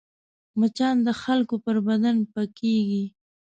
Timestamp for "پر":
1.63-1.75